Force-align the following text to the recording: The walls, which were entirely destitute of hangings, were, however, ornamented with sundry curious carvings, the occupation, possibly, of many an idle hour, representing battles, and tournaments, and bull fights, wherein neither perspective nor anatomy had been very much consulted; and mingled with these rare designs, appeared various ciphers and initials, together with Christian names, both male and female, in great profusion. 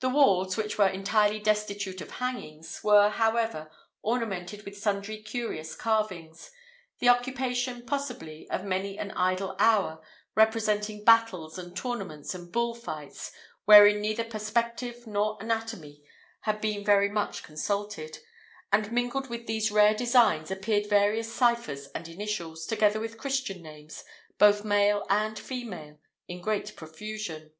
The 0.00 0.08
walls, 0.08 0.56
which 0.56 0.78
were 0.78 0.88
entirely 0.88 1.38
destitute 1.38 2.00
of 2.00 2.12
hangings, 2.12 2.80
were, 2.82 3.10
however, 3.10 3.70
ornamented 4.00 4.62
with 4.64 4.78
sundry 4.78 5.18
curious 5.22 5.74
carvings, 5.76 6.50
the 7.00 7.10
occupation, 7.10 7.84
possibly, 7.84 8.48
of 8.48 8.64
many 8.64 8.98
an 8.98 9.10
idle 9.10 9.54
hour, 9.58 10.00
representing 10.34 11.04
battles, 11.04 11.58
and 11.58 11.76
tournaments, 11.76 12.34
and 12.34 12.50
bull 12.50 12.74
fights, 12.74 13.30
wherein 13.66 14.00
neither 14.00 14.24
perspective 14.24 15.06
nor 15.06 15.36
anatomy 15.38 16.02
had 16.40 16.62
been 16.62 16.82
very 16.82 17.10
much 17.10 17.42
consulted; 17.42 18.20
and 18.72 18.90
mingled 18.90 19.28
with 19.28 19.46
these 19.46 19.70
rare 19.70 19.92
designs, 19.92 20.50
appeared 20.50 20.86
various 20.88 21.30
ciphers 21.30 21.88
and 21.88 22.08
initials, 22.08 22.64
together 22.64 22.98
with 23.00 23.18
Christian 23.18 23.60
names, 23.60 24.02
both 24.38 24.64
male 24.64 25.04
and 25.10 25.38
female, 25.38 25.98
in 26.26 26.40
great 26.40 26.74
profusion. 26.74 27.52